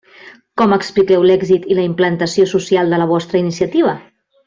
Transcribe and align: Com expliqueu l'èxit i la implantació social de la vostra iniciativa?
Com 0.61 0.71
expliqueu 0.77 1.27
l'èxit 1.31 1.69
i 1.75 1.79
la 1.81 1.85
implantació 1.91 2.49
social 2.57 2.93
de 2.97 3.01
la 3.05 3.09
vostra 3.15 3.43
iniciativa? 3.47 3.99